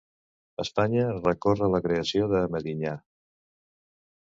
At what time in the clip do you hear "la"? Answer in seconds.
1.75-1.83